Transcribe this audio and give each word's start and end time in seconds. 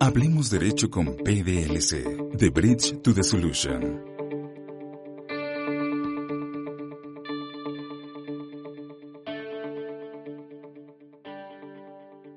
Hablemos 0.00 0.50
Derecho 0.50 0.90
con 0.90 1.16
PDLC, 1.16 2.36
The 2.36 2.50
Bridge 2.50 3.02
to 3.02 3.14
the 3.14 3.22
Solution. 3.22 4.02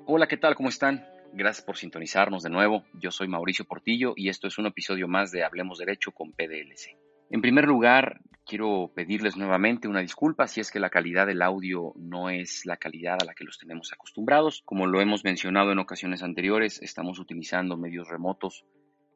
Hola, 0.06 0.28
¿qué 0.28 0.36
tal? 0.36 0.54
¿Cómo 0.54 0.68
están? 0.68 1.04
Gracias 1.32 1.64
por 1.64 1.76
sintonizarnos 1.76 2.42
de 2.44 2.50
nuevo. 2.50 2.84
Yo 3.00 3.10
soy 3.10 3.26
Mauricio 3.26 3.64
Portillo 3.64 4.12
y 4.16 4.28
esto 4.28 4.46
es 4.46 4.58
un 4.58 4.66
episodio 4.66 5.08
más 5.08 5.32
de 5.32 5.42
Hablemos 5.42 5.78
Derecho 5.78 6.12
con 6.12 6.32
PDLC. 6.32 6.96
En 7.30 7.40
primer 7.40 7.64
lugar, 7.64 8.20
quiero 8.44 8.92
pedirles 8.94 9.36
nuevamente 9.36 9.88
una 9.88 10.00
disculpa 10.00 10.46
si 10.46 10.60
es 10.60 10.70
que 10.70 10.80
la 10.80 10.90
calidad 10.90 11.26
del 11.26 11.42
audio 11.42 11.92
no 11.96 12.30
es 12.30 12.64
la 12.66 12.76
calidad 12.76 13.18
a 13.20 13.24
la 13.24 13.34
que 13.34 13.44
los 13.44 13.58
tenemos 13.58 13.92
acostumbrados. 13.92 14.62
Como 14.64 14.86
lo 14.86 15.00
hemos 15.00 15.24
mencionado 15.24 15.72
en 15.72 15.78
ocasiones 15.78 16.22
anteriores, 16.22 16.80
estamos 16.82 17.18
utilizando 17.18 17.76
medios 17.76 18.08
remotos 18.08 18.64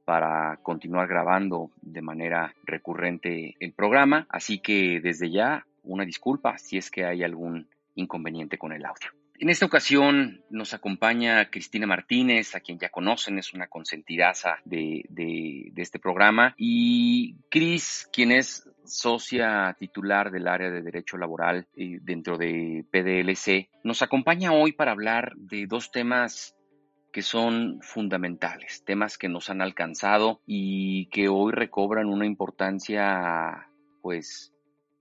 para 0.04 0.58
continuar 0.62 1.06
grabando 1.06 1.70
de 1.82 2.00
manera 2.00 2.54
recurrente 2.64 3.56
el 3.60 3.74
programa, 3.74 4.26
así 4.30 4.58
que 4.58 5.00
desde 5.02 5.30
ya 5.30 5.66
una 5.82 6.04
disculpa 6.04 6.56
si 6.56 6.78
es 6.78 6.90
que 6.90 7.04
hay 7.04 7.22
algún 7.22 7.68
inconveniente 7.94 8.56
con 8.56 8.72
el 8.72 8.86
audio. 8.86 9.17
En 9.40 9.50
esta 9.50 9.66
ocasión 9.66 10.42
nos 10.50 10.74
acompaña 10.74 11.48
Cristina 11.48 11.86
Martínez, 11.86 12.56
a 12.56 12.60
quien 12.60 12.76
ya 12.76 12.88
conocen, 12.88 13.38
es 13.38 13.54
una 13.54 13.68
consentidaza 13.68 14.58
de, 14.64 15.04
este 15.76 16.00
programa, 16.00 16.56
y 16.56 17.36
Cris, 17.48 18.08
quien 18.12 18.32
es 18.32 18.68
socia 18.84 19.76
titular 19.78 20.32
del 20.32 20.48
área 20.48 20.70
de 20.70 20.82
Derecho 20.82 21.16
Laboral 21.16 21.68
eh, 21.76 22.00
dentro 22.02 22.36
de 22.36 22.84
PDLC, 22.90 23.70
nos 23.84 24.02
acompaña 24.02 24.52
hoy 24.52 24.72
para 24.72 24.90
hablar 24.90 25.36
de 25.36 25.68
dos 25.68 25.92
temas 25.92 26.56
que 27.12 27.22
son 27.22 27.78
fundamentales, 27.80 28.82
temas 28.84 29.18
que 29.18 29.28
nos 29.28 29.50
han 29.50 29.62
alcanzado 29.62 30.40
y 30.46 31.06
que 31.10 31.28
hoy 31.28 31.52
recobran 31.52 32.08
una 32.08 32.26
importancia 32.26 33.68
pues 34.02 34.52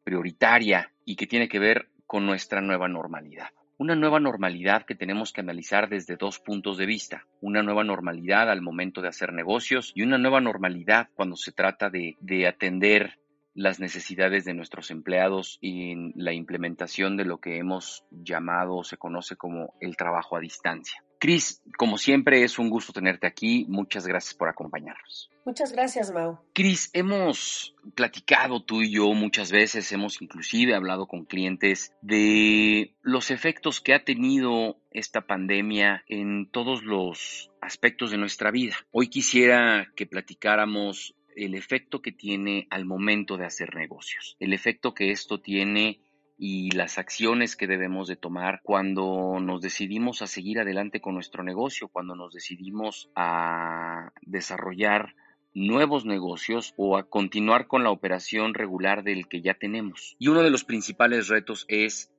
prioritaria 0.03 0.91
y 1.05 1.15
que 1.15 1.25
tiene 1.25 1.49
que 1.49 1.57
ver 1.57 1.89
con 2.05 2.27
nuestra 2.27 2.61
nueva 2.61 2.87
normalidad 2.87 3.49
una 3.77 3.95
nueva 3.95 4.19
normalidad 4.19 4.85
que 4.85 4.95
tenemos 4.95 5.31
que 5.31 5.41
analizar 5.41 5.87
desde 5.87 6.15
dos 6.15 6.39
puntos 6.39 6.77
de 6.77 6.85
vista. 6.85 7.25
Una 7.41 7.61
nueva 7.61 7.83
normalidad 7.83 8.49
al 8.49 8.61
momento 8.61 9.01
de 9.01 9.09
hacer 9.09 9.33
negocios 9.33 9.91
y 9.95 10.01
una 10.01 10.17
nueva 10.17 10.41
normalidad 10.41 11.09
cuando 11.15 11.35
se 11.35 11.51
trata 11.51 11.89
de, 11.89 12.15
de 12.19 12.47
atender 12.47 13.19
las 13.53 13.79
necesidades 13.79 14.45
de 14.45 14.53
nuestros 14.53 14.91
empleados 14.91 15.57
en 15.61 16.13
la 16.15 16.33
implementación 16.33 17.17
de 17.17 17.25
lo 17.25 17.39
que 17.39 17.57
hemos 17.57 18.03
llamado 18.11 18.75
o 18.75 18.83
se 18.83 18.97
conoce 18.97 19.35
como 19.35 19.73
el 19.79 19.97
trabajo 19.97 20.37
a 20.37 20.39
distancia. 20.39 21.03
Cris, 21.19 21.61
como 21.77 21.97
siempre 21.97 22.43
es 22.43 22.59
un 22.59 22.69
gusto 22.69 22.93
tenerte 22.93 23.27
aquí. 23.27 23.65
Muchas 23.67 24.05
gracias 24.07 24.33
por 24.33 24.49
acompañarnos. 24.49 25.29
Muchas 25.45 25.71
gracias, 25.71 26.11
Mau. 26.11 26.39
Cris, 26.53 26.89
hemos 26.93 27.73
platicado 27.95 28.61
tú 28.61 28.81
y 28.81 28.91
yo 28.91 29.07
muchas 29.13 29.51
veces, 29.51 29.91
hemos 29.91 30.21
inclusive 30.21 30.75
hablado 30.75 31.07
con 31.07 31.25
clientes 31.25 31.93
de 32.01 32.93
los 33.01 33.31
efectos 33.31 33.79
que 33.79 33.93
ha 33.93 34.03
tenido 34.03 34.77
esta 34.91 35.21
pandemia 35.21 36.03
en 36.07 36.49
todos 36.51 36.83
los 36.83 37.49
aspectos 37.61 38.11
de 38.11 38.17
nuestra 38.17 38.51
vida. 38.51 38.75
Hoy 38.91 39.07
quisiera 39.07 39.91
que 39.95 40.05
platicáramos 40.05 41.15
el 41.37 41.55
efecto 41.55 42.01
que 42.01 42.11
tiene 42.11 42.67
al 42.69 42.85
momento 42.85 43.37
de 43.37 43.45
hacer 43.45 43.75
negocios, 43.75 44.35
el 44.39 44.53
efecto 44.53 44.93
que 44.93 45.11
esto 45.11 45.39
tiene 45.39 45.99
y 46.37 46.71
las 46.71 46.97
acciones 46.97 47.55
que 47.55 47.67
debemos 47.67 48.07
de 48.07 48.15
tomar 48.15 48.61
cuando 48.63 49.39
nos 49.41 49.61
decidimos 49.61 50.21
a 50.21 50.27
seguir 50.27 50.59
adelante 50.59 51.01
con 51.01 51.15
nuestro 51.15 51.43
negocio, 51.43 51.87
cuando 51.87 52.15
nos 52.15 52.33
decidimos 52.33 53.09
a 53.15 54.11
desarrollar 54.21 55.15
nuevos 55.53 56.05
negocios 56.05 56.73
o 56.77 56.97
a 56.97 57.09
continuar 57.09 57.67
con 57.67 57.83
la 57.83 57.89
operación 57.89 58.53
regular 58.53 59.03
del 59.03 59.27
que 59.27 59.41
ya 59.41 59.55
tenemos. 59.55 60.15
Y 60.19 60.27
uno 60.27 60.43
de 60.43 60.51
los 60.51 60.63
principales 60.63 61.27
retos 61.29 61.65
es 61.67 62.11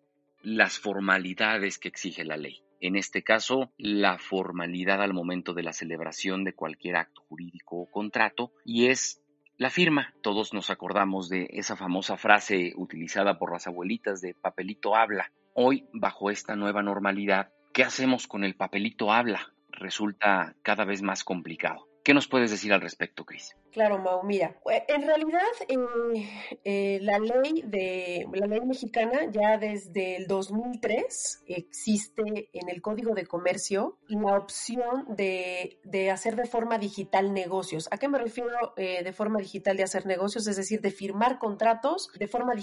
las 0.42 0.78
formalidades 0.78 1.78
que 1.78 1.88
exige 1.88 2.24
la 2.24 2.36
ley. 2.36 2.62
En 2.80 2.96
este 2.96 3.22
caso, 3.22 3.72
la 3.76 4.18
formalidad 4.18 5.02
al 5.02 5.12
momento 5.12 5.52
de 5.52 5.62
la 5.62 5.72
celebración 5.72 6.44
de 6.44 6.54
cualquier 6.54 6.96
acto 6.96 7.22
jurídico 7.28 7.76
o 7.76 7.90
contrato 7.90 8.52
y 8.64 8.86
es 8.86 9.20
la 9.58 9.70
firma. 9.70 10.14
Todos 10.22 10.54
nos 10.54 10.70
acordamos 10.70 11.28
de 11.28 11.48
esa 11.50 11.76
famosa 11.76 12.16
frase 12.16 12.72
utilizada 12.76 13.38
por 13.38 13.52
las 13.52 13.66
abuelitas 13.66 14.20
de 14.20 14.34
papelito 14.34 14.94
habla. 14.94 15.32
Hoy, 15.52 15.88
bajo 15.92 16.30
esta 16.30 16.54
nueva 16.54 16.82
normalidad, 16.82 17.52
¿qué 17.74 17.82
hacemos 17.82 18.28
con 18.28 18.44
el 18.44 18.54
papelito 18.54 19.12
habla? 19.12 19.52
Resulta 19.70 20.54
cada 20.62 20.84
vez 20.84 21.02
más 21.02 21.24
complicado. 21.24 21.88
¿Qué 22.04 22.14
nos 22.14 22.28
puedes 22.28 22.52
decir 22.52 22.72
al 22.72 22.80
respecto, 22.80 23.24
Cris? 23.24 23.56
Claro, 23.72 23.98
Mau, 23.98 24.22
mira, 24.24 24.56
eh, 24.70 24.84
en 24.88 25.02
realidad 25.02 25.42
eh, 25.68 26.28
eh, 26.64 26.98
la 27.02 27.18
ley 27.18 27.62
de 27.64 28.26
la 28.32 28.46
ley 28.46 28.60
mexicana 28.60 29.30
ya 29.30 29.58
desde 29.58 30.16
el 30.16 30.26
2003 30.26 31.44
existe 31.46 32.48
en 32.52 32.68
el 32.68 32.80
Código 32.80 33.14
de 33.14 33.26
Comercio 33.26 33.98
la 34.08 34.36
opción 34.36 35.04
de, 35.08 35.80
de 35.84 36.10
hacer 36.10 36.34
de 36.36 36.46
forma 36.46 36.78
digital 36.78 37.34
negocios. 37.34 37.88
¿A 37.90 37.98
qué 37.98 38.08
me 38.08 38.18
refiero 38.18 38.48
de 38.76 39.12
forma 39.12 39.38
digital 39.38 39.76
de 39.76 39.82
hacer 39.82 40.06
negocios? 40.06 40.46
Es 40.46 40.56
decir, 40.56 40.80
de 40.80 40.90
firmar 40.90 41.38
contratos 41.38 42.10
de 42.18 42.26
forma 42.26 42.54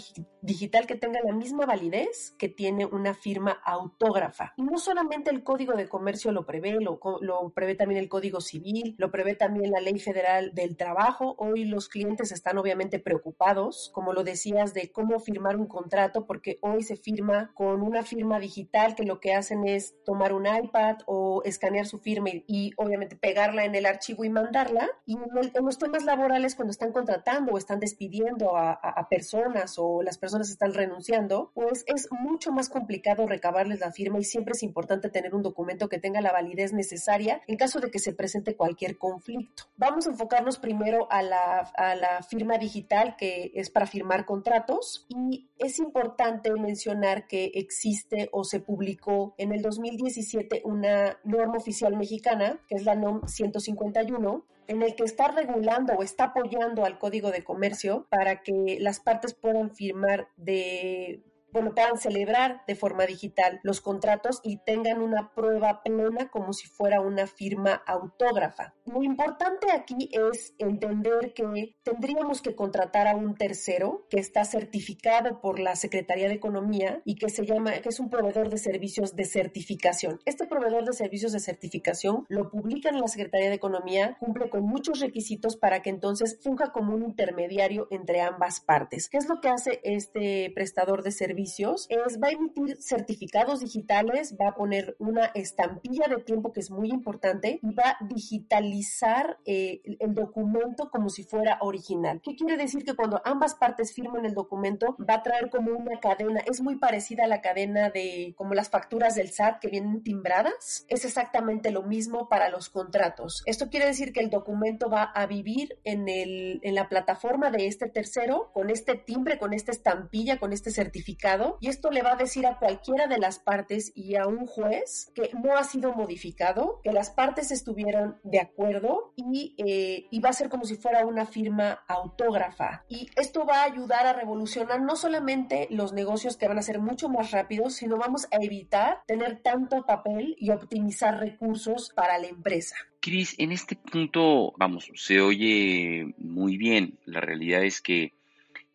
digital 0.41 0.87
que 0.87 0.95
tenga 0.95 1.19
la 1.23 1.33
misma 1.33 1.65
validez 1.65 2.35
que 2.39 2.49
tiene 2.49 2.85
una 2.85 3.13
firma 3.13 3.59
autógrafa. 3.63 4.53
Y 4.57 4.63
no 4.63 4.77
solamente 4.77 5.29
el 5.29 5.43
Código 5.43 5.73
de 5.73 5.87
Comercio 5.87 6.31
lo 6.31 6.45
prevé, 6.45 6.71
lo, 6.79 6.99
lo 7.21 7.49
prevé 7.53 7.75
también 7.75 8.01
el 8.01 8.09
Código 8.09 8.41
Civil, 8.41 8.95
lo 8.97 9.11
prevé 9.11 9.35
también 9.35 9.71
la 9.71 9.81
Ley 9.81 9.99
Federal 9.99 10.53
del 10.53 10.75
Trabajo 10.75 10.94
Hoy 11.37 11.65
los 11.65 11.89
clientes 11.89 12.31
están 12.31 12.57
obviamente 12.57 12.99
preocupados, 12.99 13.91
como 13.93 14.13
lo 14.13 14.23
decías, 14.23 14.73
de 14.73 14.91
cómo 14.91 15.19
firmar 15.19 15.57
un 15.57 15.67
contrato, 15.67 16.25
porque 16.25 16.57
hoy 16.61 16.83
se 16.83 16.95
firma 16.95 17.51
con 17.53 17.81
una 17.81 18.03
firma 18.03 18.39
digital 18.39 18.95
que 18.95 19.03
lo 19.03 19.19
que 19.19 19.33
hacen 19.33 19.67
es 19.67 19.95
tomar 20.05 20.31
un 20.31 20.45
iPad 20.45 20.99
o 21.05 21.41
escanear 21.43 21.85
su 21.85 21.99
firma 21.99 22.29
y, 22.29 22.71
obviamente 22.77 23.17
pegarla 23.17 23.65
en 23.65 23.75
el 23.75 23.85
archivo 23.85 24.23
y 24.23 24.29
mandarla. 24.29 24.89
Y 25.05 25.17
en, 25.17 25.65
los 25.65 25.77
temas 25.77 26.05
laborales, 26.05 26.55
cuando 26.55 26.71
están 26.71 26.93
contratando 26.93 27.51
o 27.51 27.57
están 27.57 27.79
despidiendo 27.79 28.55
a, 28.55 28.71
a 28.71 29.09
personas 29.09 29.75
o 29.77 30.01
las 30.01 30.17
personas 30.17 30.49
están 30.49 30.73
renunciando, 30.73 31.51
pues 31.53 31.83
es 31.87 32.07
mucho 32.11 32.51
más 32.53 32.69
complicado 32.69 33.27
recabarles 33.27 33.81
la 33.81 33.91
firma 33.91 34.19
y 34.19 34.23
siempre 34.23 34.53
es 34.53 34.63
importante 34.63 35.09
tener 35.09 35.35
un 35.35 35.41
documento 35.41 35.89
que 35.89 35.99
tenga 35.99 36.21
la 36.21 36.31
validez 36.31 36.71
necesaria 36.71 37.41
en 37.47 37.57
caso 37.57 37.79
de 37.79 37.91
que 37.91 37.99
se 37.99 38.13
presente 38.13 38.55
cualquier 38.55 38.97
conflicto. 38.97 39.63
Vamos 39.75 40.07
a 40.07 40.11
enfocarnos 40.11 40.57
primero 40.57 40.84
a 41.09 41.21
la, 41.21 42.21
firma 42.27 42.57
digital 42.57 43.15
que 43.17 43.51
es 43.55 43.69
para 43.69 43.85
firmar 43.85 44.25
contratos. 44.25 45.05
Y 45.09 45.49
es 45.57 45.79
importante 45.79 46.51
mencionar 46.53 47.27
que 47.27 47.51
existe 47.53 48.29
o 48.31 48.43
se 48.43 48.59
publicó 48.59 49.35
en 49.37 49.51
el 49.51 49.61
2017 49.61 50.61
una 50.65 51.17
norma 51.23 51.57
oficial 51.57 51.95
mexicana, 51.97 52.59
que 52.67 52.75
es 52.75 52.83
la 52.83 52.95
NOM 52.95 53.27
151, 53.27 54.45
en 54.67 54.81
el 54.81 54.95
que 54.95 55.03
está 55.03 55.27
regulando 55.29 55.93
o 55.93 56.03
está 56.03 56.25
apoyando 56.25 56.85
al 56.85 56.97
Código 56.97 57.31
de 57.31 57.43
Comercio 57.43 58.07
para 58.09 58.41
que 58.41 58.77
las 58.79 58.99
partes 58.99 59.33
puedan 59.33 59.71
firmar 59.71 60.29
de 60.37 61.23
bueno, 61.55 61.73
puedan 61.73 61.97
celebrar 61.97 62.63
de 62.67 62.75
forma 62.75 63.05
digital 63.05 63.61
los 63.63 63.79
contratos 63.79 64.41
y 64.43 64.57
tengan 64.65 65.01
una 65.01 65.33
prueba 65.33 65.83
plena 65.83 66.29
como 66.29 66.51
si 66.51 66.67
fuera 66.67 66.99
una 66.99 67.27
firma 67.27 67.81
autógrafa. 67.87 68.73
Lo 68.83 69.01
importante 69.03 69.71
aquí 69.71 70.09
es 70.11 70.53
entender 70.57 71.33
que 71.33 71.77
tendríamos 71.83 72.41
que 72.41 72.57
contratar 72.57 73.07
a 73.07 73.15
un 73.15 73.35
tercero 73.35 74.05
que 74.09 74.19
está 74.19 74.43
certificado 74.43 75.39
por 75.39 75.59
la 75.59 75.77
Secretaría 75.77 76.27
de 76.27 76.33
Economía 76.33 77.01
y 77.05 77.15
que 77.15 77.29
se 77.29 77.45
llama, 77.45 77.71
que 77.71 77.87
es 77.87 78.01
un 78.01 78.09
proveedor 78.09 78.49
de 78.49 78.57
servicios 78.57 79.15
de 79.15 79.23
certificación. 79.23 80.19
Este 80.25 80.47
proveedor 80.47 80.83
de 80.83 80.91
servicios 80.91 81.31
de 81.31 81.39
certificación 81.39 82.25
lo 82.27 82.51
publica 82.51 82.89
en 82.89 82.99
la 82.99 83.07
Secretaría 83.07 83.47
de 83.47 83.55
Economía, 83.55 84.17
cumple 84.19 84.49
con 84.49 84.63
muchos 84.63 84.99
requisitos 84.99 85.55
para 85.55 85.81
que 85.81 85.89
entonces 85.89 86.37
funja 86.43 86.73
como 86.73 86.93
un 86.93 87.03
intermediario 87.03 87.87
entre 87.91 88.19
ambas 88.19 88.59
partes. 88.59 89.07
¿Qué 89.07 89.19
es 89.19 89.29
lo 89.29 89.39
que 89.39 89.47
hace 89.47 89.79
este 89.85 90.51
prestador 90.53 91.01
de 91.01 91.11
servicios? 91.11 91.44
Es, 91.45 92.19
va 92.21 92.27
a 92.27 92.31
emitir 92.31 92.77
certificados 92.81 93.59
digitales, 93.59 94.35
va 94.39 94.49
a 94.49 94.55
poner 94.55 94.95
una 94.99 95.25
estampilla 95.33 96.07
de 96.07 96.23
tiempo 96.23 96.51
que 96.51 96.59
es 96.59 96.71
muy 96.71 96.89
importante 96.89 97.59
y 97.61 97.73
va 97.73 97.97
a 97.99 98.05
digitalizar 98.05 99.37
eh, 99.45 99.81
el 99.99 100.13
documento 100.13 100.89
como 100.89 101.09
si 101.09 101.23
fuera 101.23 101.57
original. 101.61 102.21
¿Qué 102.23 102.35
quiere 102.35 102.57
decir? 102.57 102.83
Que 102.83 102.95
cuando 102.95 103.21
ambas 103.25 103.55
partes 103.55 103.93
firman 103.93 104.25
el 104.25 104.33
documento 104.33 104.95
va 105.07 105.15
a 105.15 105.23
traer 105.23 105.49
como 105.49 105.71
una 105.71 105.99
cadena, 105.99 106.41
es 106.45 106.61
muy 106.61 106.77
parecida 106.77 107.25
a 107.25 107.27
la 107.27 107.41
cadena 107.41 107.89
de 107.89 108.33
como 108.37 108.53
las 108.53 108.69
facturas 108.69 109.15
del 109.15 109.31
SAT 109.31 109.59
que 109.59 109.69
vienen 109.69 110.03
timbradas, 110.03 110.85
es 110.87 111.05
exactamente 111.05 111.71
lo 111.71 111.83
mismo 111.83 112.27
para 112.29 112.49
los 112.49 112.69
contratos. 112.69 113.43
Esto 113.45 113.69
quiere 113.69 113.85
decir 113.87 114.13
que 114.13 114.21
el 114.21 114.29
documento 114.29 114.89
va 114.89 115.03
a 115.03 115.25
vivir 115.25 115.79
en, 115.83 116.07
el, 116.09 116.59
en 116.63 116.75
la 116.75 116.89
plataforma 116.89 117.51
de 117.51 117.67
este 117.67 117.87
tercero 117.87 118.51
con 118.53 118.69
este 118.69 118.95
timbre, 118.95 119.37
con 119.37 119.53
esta 119.53 119.71
estampilla, 119.71 120.39
con 120.39 120.53
este 120.53 120.71
certificado 120.71 121.34
y 121.59 121.69
esto 121.69 121.91
le 121.91 122.01
va 122.01 122.13
a 122.13 122.15
decir 122.15 122.45
a 122.45 122.57
cualquiera 122.57 123.07
de 123.07 123.17
las 123.17 123.39
partes 123.39 123.91
y 123.95 124.15
a 124.15 124.27
un 124.27 124.45
juez 124.45 125.11
que 125.13 125.31
no 125.43 125.57
ha 125.57 125.63
sido 125.63 125.93
modificado, 125.93 126.79
que 126.83 126.91
las 126.91 127.09
partes 127.09 127.51
estuvieron 127.51 128.17
de 128.23 128.39
acuerdo 128.39 129.13
y, 129.15 129.55
eh, 129.57 130.07
y 130.11 130.19
va 130.19 130.29
a 130.29 130.33
ser 130.33 130.49
como 130.49 130.65
si 130.65 130.75
fuera 130.75 131.05
una 131.05 131.25
firma 131.25 131.83
autógrafa. 131.87 132.83
Y 132.87 133.09
esto 133.15 133.45
va 133.45 133.61
a 133.61 133.65
ayudar 133.65 134.05
a 134.05 134.13
revolucionar 134.13 134.81
no 134.81 134.95
solamente 134.95 135.67
los 135.69 135.93
negocios 135.93 136.37
que 136.37 136.47
van 136.47 136.59
a 136.59 136.63
ser 136.63 136.79
mucho 136.79 137.09
más 137.09 137.31
rápidos, 137.31 137.75
sino 137.75 137.97
vamos 137.97 138.27
a 138.31 138.37
evitar 138.41 139.01
tener 139.07 139.41
tanto 139.41 139.85
papel 139.85 140.35
y 140.39 140.51
optimizar 140.51 141.19
recursos 141.19 141.91
para 141.95 142.17
la 142.17 142.27
empresa. 142.27 142.75
Cris, 142.99 143.35
en 143.37 143.51
este 143.51 143.75
punto, 143.75 144.53
vamos, 144.57 144.91
se 144.95 145.21
oye 145.21 146.13
muy 146.17 146.57
bien. 146.57 146.97
La 147.05 147.21
realidad 147.21 147.63
es 147.63 147.81
que 147.81 148.13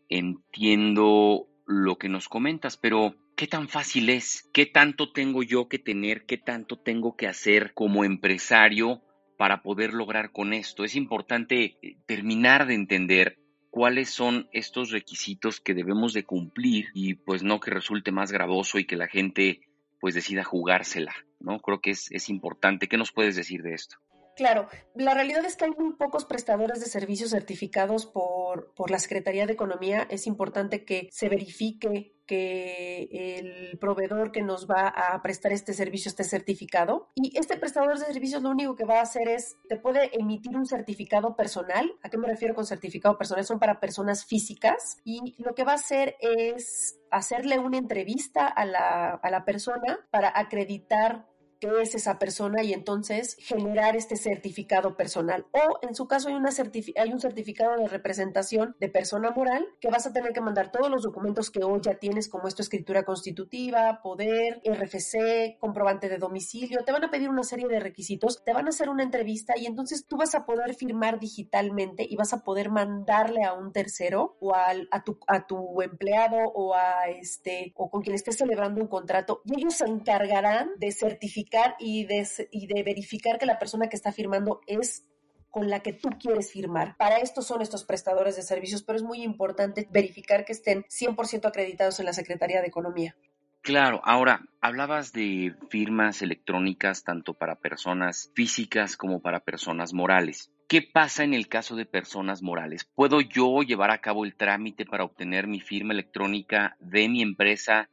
entiendo 0.08 1.49
lo 1.70 1.98
que 1.98 2.08
nos 2.08 2.28
comentas, 2.28 2.76
pero 2.76 3.14
¿qué 3.36 3.46
tan 3.46 3.68
fácil 3.68 4.10
es? 4.10 4.48
¿Qué 4.52 4.66
tanto 4.66 5.12
tengo 5.12 5.42
yo 5.42 5.68
que 5.68 5.78
tener? 5.78 6.26
¿Qué 6.26 6.36
tanto 6.36 6.78
tengo 6.78 7.16
que 7.16 7.28
hacer 7.28 7.72
como 7.74 8.04
empresario 8.04 9.02
para 9.38 9.62
poder 9.62 9.94
lograr 9.94 10.32
con 10.32 10.52
esto? 10.52 10.84
Es 10.84 10.96
importante 10.96 11.78
eh, 11.82 11.96
terminar 12.06 12.66
de 12.66 12.74
entender 12.74 13.38
cuáles 13.70 14.10
son 14.10 14.48
estos 14.52 14.90
requisitos 14.90 15.60
que 15.60 15.74
debemos 15.74 16.12
de 16.12 16.24
cumplir 16.24 16.88
y 16.92 17.14
pues 17.14 17.44
no 17.44 17.60
que 17.60 17.70
resulte 17.70 18.10
más 18.10 18.32
gravoso 18.32 18.78
y 18.78 18.84
que 18.84 18.96
la 18.96 19.06
gente 19.06 19.60
pues 20.00 20.14
decida 20.14 20.42
jugársela, 20.42 21.14
¿no? 21.38 21.60
Creo 21.60 21.80
que 21.80 21.90
es, 21.90 22.10
es 22.10 22.28
importante. 22.30 22.88
¿Qué 22.88 22.96
nos 22.96 23.12
puedes 23.12 23.36
decir 23.36 23.62
de 23.62 23.74
esto? 23.74 23.98
Claro, 24.40 24.68
la 24.94 25.12
realidad 25.12 25.44
es 25.44 25.54
que 25.54 25.66
hay 25.66 25.70
muy 25.72 25.92
pocos 25.96 26.24
prestadores 26.24 26.80
de 26.80 26.86
servicios 26.86 27.28
certificados 27.28 28.06
por, 28.06 28.72
por, 28.72 28.90
la 28.90 28.98
Secretaría 28.98 29.44
de 29.44 29.52
Economía. 29.52 30.06
Es 30.08 30.26
importante 30.26 30.86
que 30.86 31.10
se 31.12 31.28
verifique 31.28 32.14
que 32.24 33.36
el 33.38 33.78
proveedor 33.78 34.32
que 34.32 34.40
nos 34.40 34.66
va 34.66 34.88
a 34.88 35.20
prestar 35.20 35.52
este 35.52 35.74
servicio 35.74 36.08
esté 36.08 36.24
certificado. 36.24 37.10
Y 37.16 37.36
este 37.38 37.58
prestador 37.58 37.98
de 37.98 38.06
servicios 38.06 38.40
lo 38.40 38.48
único 38.48 38.76
que 38.76 38.86
va 38.86 39.00
a 39.00 39.02
hacer 39.02 39.28
es, 39.28 39.58
te 39.68 39.76
puede 39.76 40.18
emitir 40.18 40.56
un 40.56 40.64
certificado 40.64 41.36
personal. 41.36 41.92
¿A 42.02 42.08
qué 42.08 42.16
me 42.16 42.26
refiero 42.26 42.54
con 42.54 42.64
certificado 42.64 43.18
personal? 43.18 43.44
Son 43.44 43.58
para 43.58 43.78
personas 43.78 44.24
físicas. 44.24 44.96
Y 45.04 45.34
lo 45.36 45.54
que 45.54 45.64
va 45.64 45.72
a 45.72 45.74
hacer 45.74 46.16
es 46.20 46.98
hacerle 47.10 47.58
una 47.58 47.76
entrevista 47.76 48.46
a 48.46 48.64
la, 48.64 49.10
a 49.22 49.30
la 49.30 49.44
persona 49.44 49.98
para 50.10 50.32
acreditar 50.34 51.26
qué 51.60 51.82
es 51.82 51.94
esa 51.94 52.18
persona 52.18 52.62
y 52.62 52.72
entonces 52.72 53.36
generar 53.38 53.94
este 53.94 54.16
certificado 54.16 54.96
personal. 54.96 55.46
O 55.52 55.78
en 55.82 55.94
su 55.94 56.08
caso 56.08 56.28
hay, 56.28 56.34
una 56.34 56.50
hay 56.96 57.12
un 57.12 57.20
certificado 57.20 57.76
de 57.76 57.86
representación 57.86 58.74
de 58.80 58.88
persona 58.88 59.30
moral 59.30 59.66
que 59.80 59.90
vas 59.90 60.06
a 60.06 60.12
tener 60.12 60.32
que 60.32 60.40
mandar 60.40 60.72
todos 60.72 60.90
los 60.90 61.02
documentos 61.02 61.50
que 61.50 61.62
hoy 61.62 61.80
ya 61.82 61.94
tienes 61.98 62.28
como 62.28 62.48
esto 62.48 62.62
escritura 62.62 63.04
constitutiva, 63.04 64.00
poder, 64.02 64.62
RFC, 64.64 65.58
comprobante 65.58 66.08
de 66.08 66.18
domicilio. 66.18 66.82
Te 66.84 66.92
van 66.92 67.04
a 67.04 67.10
pedir 67.10 67.28
una 67.28 67.44
serie 67.44 67.68
de 67.68 67.78
requisitos, 67.78 68.42
te 68.42 68.52
van 68.52 68.66
a 68.66 68.70
hacer 68.70 68.88
una 68.88 69.02
entrevista 69.02 69.54
y 69.56 69.66
entonces 69.66 70.06
tú 70.06 70.16
vas 70.16 70.34
a 70.34 70.46
poder 70.46 70.74
firmar 70.74 71.20
digitalmente 71.20 72.06
y 72.08 72.16
vas 72.16 72.32
a 72.32 72.42
poder 72.42 72.70
mandarle 72.70 73.44
a 73.44 73.52
un 73.52 73.72
tercero 73.72 74.36
o 74.40 74.54
al, 74.54 74.88
a, 74.90 75.04
tu, 75.04 75.18
a 75.26 75.46
tu 75.46 75.82
empleado 75.82 76.38
o 76.54 76.74
a 76.74 77.08
este 77.08 77.72
o 77.76 77.90
con 77.90 78.02
quien 78.02 78.14
estés 78.14 78.38
celebrando 78.38 78.80
un 78.80 78.88
contrato 78.88 79.42
y 79.44 79.60
ellos 79.60 79.74
se 79.74 79.84
encargarán 79.84 80.70
de 80.78 80.90
certificar 80.92 81.49
y 81.78 82.04
de, 82.04 82.82
verificar 82.84 83.38
que 83.38 83.46
la 83.46 83.58
persona 83.58 83.88
que 83.88 83.96
está 83.96 84.12
firmando 84.12 84.60
es 84.66 85.04
con 85.50 85.68
la 85.68 85.80
que 85.80 85.92
tú 85.92 86.10
quieres 86.10 86.52
firmar. 86.52 86.96
Para 86.96 87.18
esto 87.18 87.42
son 87.42 87.60
estos 87.60 87.84
prestadores 87.84 88.36
de 88.36 88.42
servicios, 88.42 88.82
pero 88.82 88.96
es 88.96 89.02
muy 89.02 89.22
importante 89.22 89.88
verificar 89.90 90.44
que 90.44 90.52
estén 90.52 90.84
100% 90.84 91.46
acreditados 91.46 91.98
en 91.98 92.06
la 92.06 92.12
Secretaría 92.12 92.60
de 92.60 92.68
Economía. 92.68 93.16
Claro, 93.62 94.00
ahora 94.04 94.46
hablabas 94.60 95.12
de 95.12 95.54
firmas 95.68 96.22
electrónicas 96.22 97.04
tanto 97.04 97.34
para 97.34 97.56
personas 97.56 98.30
físicas 98.34 98.96
como 98.96 99.20
para 99.20 99.40
personas 99.40 99.92
morales. 99.92 100.50
¿Qué 100.66 100.82
pasa 100.82 101.24
en 101.24 101.34
el 101.34 101.48
caso 101.48 101.74
de 101.76 101.84
personas 101.84 102.42
morales? 102.42 102.88
¿Puedo 102.94 103.20
yo 103.20 103.60
llevar 103.62 103.90
a 103.90 104.00
cabo 104.00 104.24
el 104.24 104.36
trámite 104.36 104.86
para 104.86 105.04
obtener 105.04 105.46
mi 105.46 105.60
firma 105.60 105.92
electrónica 105.92 106.76
de 106.78 107.08
mi 107.08 107.22
empresa 107.22 107.90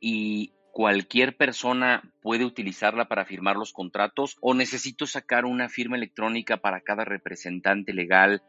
y 0.00 0.52
cualquier 0.72 1.36
persona 1.36 2.02
puede 2.22 2.44
utilizarla 2.44 3.06
para 3.06 3.26
firmar 3.26 3.56
los 3.56 3.72
contratos 3.72 4.38
o 4.40 4.54
necesito 4.54 5.06
sacar 5.06 5.44
una 5.44 5.68
firma 5.68 5.96
electrónica 5.96 6.56
para 6.56 6.80
cada 6.80 7.04
representante 7.04 7.92
legal 7.92 8.42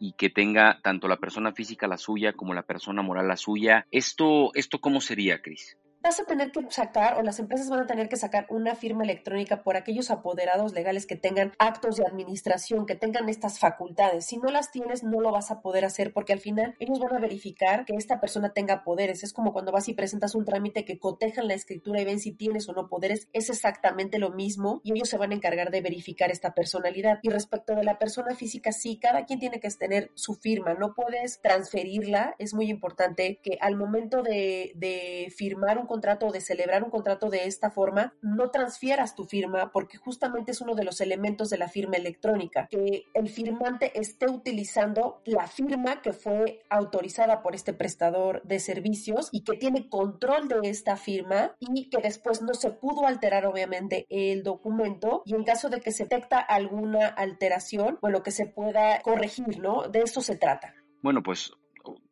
y 0.00 0.12
que 0.12 0.28
tenga 0.28 0.80
tanto 0.82 1.08
la 1.08 1.16
persona 1.16 1.52
física 1.52 1.86
la 1.86 1.96
suya 1.96 2.32
como 2.32 2.52
la 2.52 2.64
persona 2.64 3.02
moral 3.02 3.28
la 3.28 3.36
suya. 3.36 3.86
¿Esto, 3.90 4.50
esto 4.54 4.80
cómo 4.80 5.00
sería, 5.00 5.40
Cris? 5.40 5.78
Vas 6.02 6.20
a 6.20 6.24
tener 6.24 6.52
que 6.52 6.60
sacar 6.70 7.18
o 7.18 7.22
las 7.22 7.38
empresas 7.38 7.68
van 7.68 7.80
a 7.80 7.86
tener 7.86 8.08
que 8.08 8.16
sacar 8.16 8.46
una 8.50 8.74
firma 8.74 9.04
electrónica 9.04 9.62
por 9.62 9.76
aquellos 9.76 10.10
apoderados 10.10 10.72
legales 10.72 11.06
que 11.06 11.16
tengan 11.16 11.52
actos 11.58 11.96
de 11.96 12.06
administración, 12.06 12.86
que 12.86 12.94
tengan 12.94 13.28
estas 13.28 13.58
facultades. 13.58 14.26
Si 14.26 14.36
no 14.38 14.50
las 14.50 14.70
tienes, 14.70 15.02
no 15.02 15.20
lo 15.20 15.32
vas 15.32 15.50
a 15.50 15.60
poder 15.60 15.84
hacer 15.84 16.12
porque 16.12 16.32
al 16.32 16.40
final 16.40 16.76
ellos 16.78 16.98
van 17.00 17.14
a 17.16 17.20
verificar 17.20 17.84
que 17.84 17.94
esta 17.96 18.20
persona 18.20 18.52
tenga 18.52 18.84
poderes. 18.84 19.24
Es 19.24 19.32
como 19.32 19.52
cuando 19.52 19.72
vas 19.72 19.88
y 19.88 19.94
presentas 19.94 20.34
un 20.34 20.44
trámite 20.44 20.84
que 20.84 20.98
cotejan 20.98 21.48
la 21.48 21.54
escritura 21.54 22.00
y 22.00 22.04
ven 22.04 22.20
si 22.20 22.32
tienes 22.32 22.68
o 22.68 22.72
no 22.72 22.88
poderes. 22.88 23.28
Es 23.32 23.50
exactamente 23.50 24.18
lo 24.18 24.30
mismo 24.30 24.80
y 24.84 24.92
ellos 24.92 25.08
se 25.08 25.18
van 25.18 25.32
a 25.32 25.34
encargar 25.34 25.70
de 25.70 25.80
verificar 25.80 26.30
esta 26.30 26.54
personalidad. 26.54 27.18
Y 27.22 27.30
respecto 27.30 27.74
de 27.74 27.84
la 27.84 27.98
persona 27.98 28.34
física, 28.34 28.72
sí, 28.72 28.98
cada 28.98 29.24
quien 29.24 29.40
tiene 29.40 29.60
que 29.60 29.68
tener 29.70 30.10
su 30.14 30.34
firma. 30.34 30.74
No 30.74 30.94
puedes 30.94 31.40
transferirla. 31.40 32.34
Es 32.38 32.54
muy 32.54 32.70
importante 32.70 33.40
que 33.42 33.58
al 33.60 33.76
momento 33.76 34.22
de, 34.22 34.72
de 34.76 35.32
firmar 35.36 35.78
un 35.78 35.87
contrato 35.88 36.26
o 36.26 36.32
de 36.32 36.40
celebrar 36.40 36.84
un 36.84 36.90
contrato 36.90 37.30
de 37.30 37.46
esta 37.46 37.70
forma, 37.70 38.14
no 38.20 38.50
transfieras 38.50 39.14
tu 39.14 39.24
firma 39.24 39.72
porque 39.72 39.98
justamente 39.98 40.52
es 40.52 40.60
uno 40.60 40.74
de 40.74 40.84
los 40.84 41.00
elementos 41.00 41.50
de 41.50 41.58
la 41.58 41.68
firma 41.68 41.96
electrónica, 41.96 42.68
que 42.70 43.04
el 43.14 43.28
firmante 43.28 43.98
esté 43.98 44.30
utilizando 44.30 45.22
la 45.24 45.46
firma 45.46 46.02
que 46.02 46.12
fue 46.12 46.60
autorizada 46.68 47.42
por 47.42 47.54
este 47.54 47.72
prestador 47.72 48.42
de 48.44 48.58
servicios 48.58 49.28
y 49.32 49.42
que 49.42 49.56
tiene 49.56 49.88
control 49.88 50.48
de 50.48 50.68
esta 50.68 50.96
firma 50.96 51.56
y 51.58 51.88
que 51.88 52.02
después 52.02 52.42
no 52.42 52.54
se 52.54 52.70
pudo 52.70 53.06
alterar 53.06 53.46
obviamente 53.46 54.06
el 54.10 54.42
documento 54.42 55.22
y 55.24 55.34
en 55.34 55.44
caso 55.44 55.68
de 55.68 55.80
que 55.80 55.92
se 55.92 56.08
detecta 56.08 56.38
alguna 56.38 57.06
alteración, 57.06 57.98
bueno, 58.00 58.22
que 58.22 58.30
se 58.30 58.46
pueda 58.46 59.00
corregir, 59.02 59.60
¿no? 59.60 59.88
De 59.88 60.00
eso 60.00 60.20
se 60.22 60.36
trata. 60.36 60.74
Bueno, 61.02 61.22
pues 61.22 61.52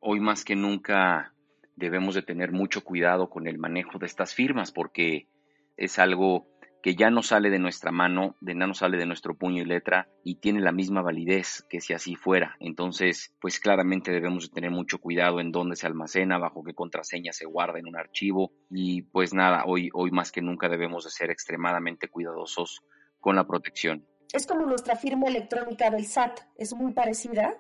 hoy 0.00 0.20
más 0.20 0.44
que 0.44 0.54
nunca 0.54 1.32
debemos 1.76 2.14
de 2.14 2.22
tener 2.22 2.52
mucho 2.52 2.82
cuidado 2.82 3.30
con 3.30 3.46
el 3.46 3.58
manejo 3.58 3.98
de 3.98 4.06
estas 4.06 4.34
firmas 4.34 4.72
porque 4.72 5.28
es 5.76 5.98
algo 5.98 6.48
que 6.82 6.94
ya 6.94 7.10
no 7.10 7.22
sale 7.22 7.50
de 7.50 7.58
nuestra 7.58 7.90
mano, 7.90 8.36
de 8.40 8.54
no 8.54 8.72
sale 8.72 8.96
de 8.96 9.06
nuestro 9.06 9.36
puño 9.36 9.62
y 9.62 9.64
letra 9.64 10.08
y 10.22 10.36
tiene 10.36 10.60
la 10.60 10.70
misma 10.70 11.02
validez 11.02 11.66
que 11.68 11.80
si 11.80 11.94
así 11.94 12.14
fuera. 12.14 12.56
Entonces, 12.60 13.34
pues 13.40 13.58
claramente 13.58 14.12
debemos 14.12 14.48
de 14.48 14.54
tener 14.54 14.70
mucho 14.70 14.98
cuidado 14.98 15.40
en 15.40 15.50
dónde 15.50 15.74
se 15.74 15.88
almacena, 15.88 16.38
bajo 16.38 16.62
qué 16.62 16.74
contraseña 16.74 17.32
se 17.32 17.44
guarda 17.44 17.80
en 17.80 17.88
un 17.88 17.96
archivo 17.96 18.52
y 18.70 19.02
pues 19.02 19.34
nada, 19.34 19.64
hoy, 19.66 19.90
hoy 19.94 20.12
más 20.12 20.30
que 20.30 20.42
nunca 20.42 20.68
debemos 20.68 21.02
de 21.02 21.10
ser 21.10 21.30
extremadamente 21.30 22.08
cuidadosos 22.08 22.82
con 23.18 23.34
la 23.34 23.48
protección. 23.48 24.06
Es 24.32 24.46
como 24.46 24.64
nuestra 24.66 24.94
firma 24.94 25.26
electrónica 25.26 25.90
del 25.90 26.04
SAT, 26.04 26.38
es 26.56 26.72
muy 26.72 26.92
parecida, 26.92 27.56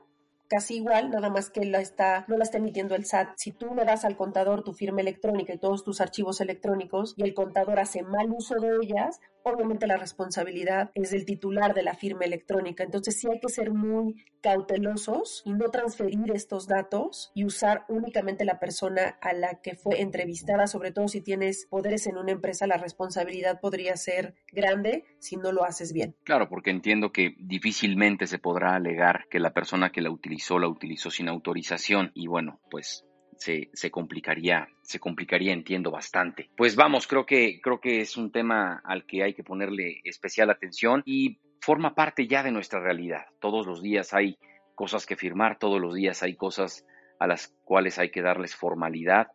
casi 0.48 0.76
igual, 0.76 1.10
nada 1.10 1.30
más 1.30 1.50
que 1.50 1.64
la 1.64 1.80
está, 1.80 2.24
no 2.28 2.36
la 2.36 2.44
está 2.44 2.58
emitiendo 2.58 2.94
el 2.94 3.04
SAT. 3.04 3.30
Si 3.36 3.52
tú 3.52 3.74
le 3.74 3.84
das 3.84 4.04
al 4.04 4.16
contador 4.16 4.62
tu 4.62 4.72
firma 4.72 5.00
electrónica 5.00 5.54
y 5.54 5.58
todos 5.58 5.84
tus 5.84 6.00
archivos 6.00 6.40
electrónicos 6.40 7.14
y 7.16 7.22
el 7.24 7.34
contador 7.34 7.78
hace 7.78 8.02
mal 8.02 8.30
uso 8.30 8.54
de 8.56 8.76
ellas, 8.82 9.20
obviamente 9.46 9.86
la 9.86 9.96
responsabilidad 9.96 10.90
es 10.94 11.12
del 11.12 11.24
titular 11.24 11.72
de 11.72 11.84
la 11.84 11.94
firma 11.94 12.24
electrónica. 12.24 12.82
Entonces 12.82 13.18
sí 13.18 13.28
hay 13.30 13.38
que 13.38 13.48
ser 13.48 13.70
muy 13.72 14.24
cautelosos 14.40 15.42
y 15.44 15.52
no 15.52 15.70
transferir 15.70 16.32
estos 16.34 16.66
datos 16.66 17.30
y 17.34 17.44
usar 17.44 17.84
únicamente 17.88 18.44
la 18.44 18.58
persona 18.58 19.18
a 19.20 19.32
la 19.32 19.60
que 19.60 19.76
fue 19.76 20.00
entrevistada, 20.00 20.66
sobre 20.66 20.90
todo 20.90 21.06
si 21.06 21.20
tienes 21.20 21.66
poderes 21.66 22.06
en 22.08 22.16
una 22.16 22.32
empresa, 22.32 22.66
la 22.66 22.76
responsabilidad 22.76 23.60
podría 23.60 23.96
ser 23.96 24.34
grande 24.52 25.04
si 25.20 25.36
no 25.36 25.52
lo 25.52 25.64
haces 25.64 25.92
bien. 25.92 26.16
Claro, 26.24 26.48
porque 26.48 26.70
entiendo 26.70 27.12
que 27.12 27.36
difícilmente 27.38 28.26
se 28.26 28.38
podrá 28.38 28.74
alegar 28.74 29.26
que 29.30 29.38
la 29.38 29.52
persona 29.52 29.90
que 29.90 30.00
la 30.00 30.10
utilizó 30.10 30.58
la 30.58 30.68
utilizó 30.68 31.10
sin 31.10 31.28
autorización 31.28 32.10
y 32.14 32.26
bueno, 32.26 32.60
pues 32.70 33.04
se, 33.36 33.90
complicaría, 33.90 34.68
se 34.82 34.98
complicaría, 34.98 35.52
entiendo 35.52 35.90
bastante. 35.90 36.50
Pues 36.56 36.76
vamos, 36.76 37.06
creo 37.06 37.26
que, 37.26 37.60
creo 37.60 37.80
que 37.80 38.00
es 38.00 38.16
un 38.16 38.30
tema 38.30 38.80
al 38.84 39.06
que 39.06 39.22
hay 39.22 39.34
que 39.34 39.44
ponerle 39.44 40.00
especial 40.04 40.50
atención 40.50 41.02
y 41.04 41.38
forma 41.60 41.94
parte 41.94 42.26
ya 42.26 42.42
de 42.42 42.52
nuestra 42.52 42.80
realidad. 42.80 43.26
Todos 43.40 43.66
los 43.66 43.82
días 43.82 44.14
hay 44.14 44.38
cosas 44.74 45.06
que 45.06 45.16
firmar, 45.16 45.58
todos 45.58 45.80
los 45.80 45.94
días 45.94 46.22
hay 46.22 46.34
cosas 46.34 46.86
a 47.18 47.26
las 47.26 47.48
cuales 47.64 47.98
hay 47.98 48.10
que 48.10 48.22
darles 48.22 48.54
formalidad 48.54 49.28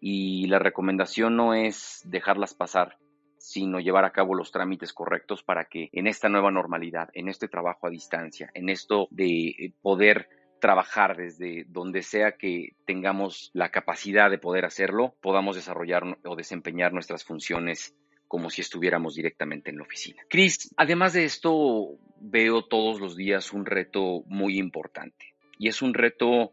y 0.00 0.46
la 0.46 0.58
recomendación 0.58 1.36
no 1.36 1.54
es 1.54 2.02
dejarlas 2.04 2.54
pasar, 2.54 2.96
sino 3.38 3.80
llevar 3.80 4.04
a 4.04 4.12
cabo 4.12 4.34
los 4.34 4.50
trámites 4.50 4.92
correctos 4.92 5.42
para 5.42 5.66
que 5.66 5.88
en 5.92 6.06
esta 6.06 6.28
nueva 6.28 6.50
normalidad, 6.50 7.08
en 7.12 7.28
este 7.28 7.48
trabajo 7.48 7.86
a 7.86 7.90
distancia, 7.90 8.50
en 8.54 8.68
esto 8.68 9.08
de 9.10 9.72
poder 9.82 10.28
trabajar 10.60 11.16
desde 11.16 11.64
donde 11.68 12.02
sea 12.02 12.32
que 12.32 12.70
tengamos 12.86 13.50
la 13.52 13.70
capacidad 13.70 14.30
de 14.30 14.38
poder 14.38 14.64
hacerlo, 14.64 15.14
podamos 15.20 15.56
desarrollar 15.56 16.18
o 16.24 16.36
desempeñar 16.36 16.92
nuestras 16.92 17.24
funciones 17.24 17.94
como 18.28 18.50
si 18.50 18.60
estuviéramos 18.60 19.14
directamente 19.14 19.70
en 19.70 19.76
la 19.76 19.84
oficina. 19.84 20.22
Chris, 20.28 20.74
además 20.76 21.12
de 21.12 21.24
esto, 21.24 21.98
veo 22.20 22.62
todos 22.64 23.00
los 23.00 23.16
días 23.16 23.52
un 23.52 23.66
reto 23.66 24.22
muy 24.26 24.58
importante 24.58 25.34
y 25.58 25.68
es 25.68 25.82
un 25.82 25.94
reto 25.94 26.52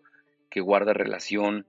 que 0.49 0.61
guarda 0.61 0.93
relación 0.93 1.65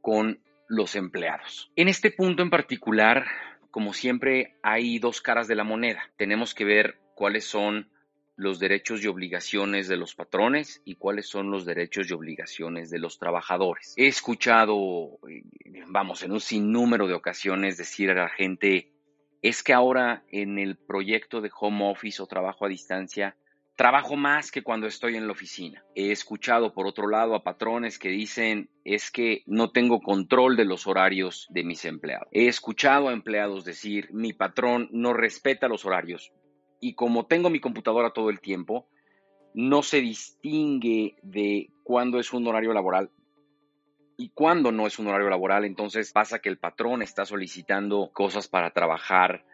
con 0.00 0.40
los 0.68 0.94
empleados. 0.94 1.70
En 1.74 1.88
este 1.88 2.10
punto 2.12 2.42
en 2.42 2.50
particular, 2.50 3.26
como 3.70 3.92
siempre, 3.92 4.54
hay 4.62 4.98
dos 4.98 5.20
caras 5.20 5.48
de 5.48 5.56
la 5.56 5.64
moneda. 5.64 6.02
Tenemos 6.16 6.54
que 6.54 6.64
ver 6.64 6.98
cuáles 7.14 7.44
son 7.44 7.90
los 8.40 8.58
derechos 8.58 9.04
y 9.04 9.06
obligaciones 9.06 9.86
de 9.86 9.98
los 9.98 10.14
patrones 10.14 10.80
y 10.86 10.94
cuáles 10.94 11.28
son 11.28 11.50
los 11.50 11.66
derechos 11.66 12.08
y 12.08 12.14
obligaciones 12.14 12.88
de 12.88 12.98
los 12.98 13.18
trabajadores. 13.18 13.92
He 13.98 14.06
escuchado, 14.06 15.18
eh, 15.28 15.42
vamos, 15.88 16.22
en 16.22 16.32
un 16.32 16.40
sinnúmero 16.40 17.06
de 17.06 17.12
ocasiones 17.12 17.76
decir 17.76 18.10
a 18.10 18.14
la 18.14 18.28
gente, 18.30 18.92
es 19.42 19.62
que 19.62 19.74
ahora 19.74 20.24
en 20.30 20.58
el 20.58 20.76
proyecto 20.76 21.42
de 21.42 21.50
home 21.54 21.90
office 21.90 22.22
o 22.22 22.26
trabajo 22.26 22.64
a 22.64 22.68
distancia, 22.68 23.36
trabajo 23.76 24.16
más 24.16 24.50
que 24.50 24.62
cuando 24.62 24.86
estoy 24.86 25.16
en 25.16 25.26
la 25.26 25.32
oficina. 25.32 25.84
He 25.94 26.10
escuchado, 26.10 26.72
por 26.72 26.86
otro 26.86 27.08
lado, 27.08 27.34
a 27.34 27.44
patrones 27.44 27.98
que 27.98 28.08
dicen, 28.08 28.70
es 28.84 29.10
que 29.10 29.42
no 29.44 29.70
tengo 29.70 30.00
control 30.00 30.56
de 30.56 30.64
los 30.64 30.86
horarios 30.86 31.46
de 31.50 31.62
mis 31.62 31.84
empleados. 31.84 32.28
He 32.32 32.48
escuchado 32.48 33.10
a 33.10 33.12
empleados 33.12 33.66
decir, 33.66 34.08
mi 34.12 34.32
patrón 34.32 34.88
no 34.92 35.12
respeta 35.12 35.68
los 35.68 35.84
horarios 35.84 36.32
y 36.80 36.94
como 36.94 37.26
tengo 37.26 37.50
mi 37.50 37.60
computadora 37.60 38.12
todo 38.12 38.30
el 38.30 38.40
tiempo, 38.40 38.86
no 39.54 39.82
se 39.82 40.00
distingue 40.00 41.16
de 41.22 41.70
cuándo 41.84 42.18
es 42.18 42.32
un 42.32 42.46
horario 42.46 42.72
laboral 42.72 43.10
y 44.16 44.30
cuándo 44.30 44.72
no 44.72 44.86
es 44.86 44.98
un 44.98 45.08
horario 45.08 45.28
laboral. 45.28 45.64
Entonces 45.64 46.12
pasa 46.12 46.38
que 46.38 46.48
el 46.48 46.58
patrón 46.58 47.02
está 47.02 47.24
solicitando 47.24 48.10
cosas 48.12 48.48
para 48.48 48.70
trabajar 48.70 49.44